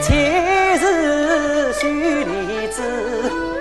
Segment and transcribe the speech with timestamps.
[0.00, 2.82] 前世许离子，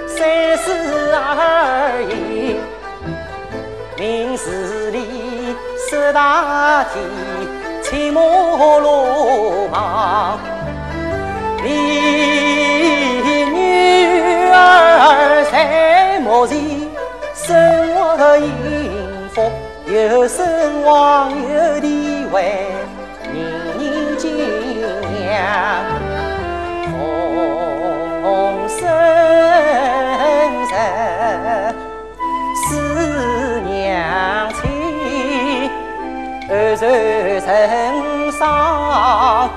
[0.07, 0.71] 三世
[1.13, 2.57] 而已。
[3.98, 5.55] 明事里
[5.89, 7.03] 十大天，
[7.81, 10.38] 切莫鲁莽。
[11.63, 11.70] 你
[13.45, 16.59] 女儿在莫前，
[17.34, 18.48] 生活幸
[19.34, 19.52] 福，
[19.88, 22.66] 有声望有地位，
[36.86, 39.49] 儿在身上。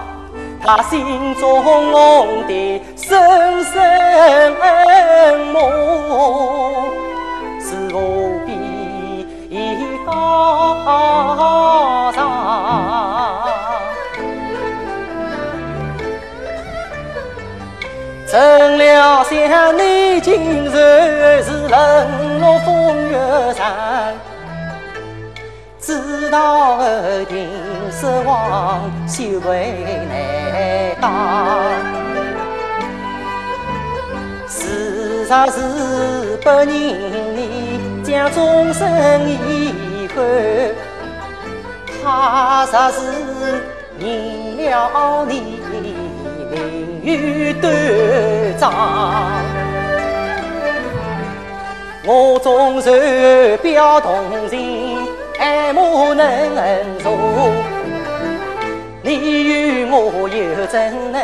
[0.63, 1.65] 他心中
[2.47, 3.83] 的深深
[4.61, 5.59] 恩慕，
[7.59, 8.53] 是无比
[10.07, 12.19] 高尚。
[18.27, 23.19] 怎料想你今日是冷落风月
[23.55, 24.15] 山。
[25.81, 26.85] 知道后
[27.29, 27.49] 定
[27.91, 29.75] 失望，修为
[30.09, 30.15] 难
[31.01, 31.11] 当。
[34.47, 35.57] 事实是
[36.43, 40.23] 不认你，将终身遗憾。
[42.03, 42.99] 他若是
[43.99, 44.05] 认
[44.59, 45.33] 了你，
[46.51, 47.73] 命运断
[48.59, 48.63] 章。
[52.05, 54.90] 我纵然表同情。
[55.71, 56.27] 爱慕能
[56.99, 57.17] 容，
[59.03, 61.23] 你与我又怎能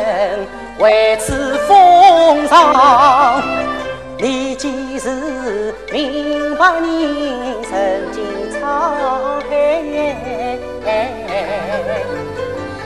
[0.79, 3.43] 为此风霜？
[4.17, 6.81] 你既是明白人
[7.61, 7.75] 生
[8.13, 8.63] 经沧
[9.49, 10.57] 海，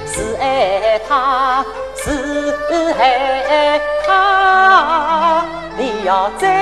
[0.07, 1.63] 是爱他，
[1.95, 2.55] 是
[2.99, 5.45] 爱他，
[5.77, 6.60] 你要再。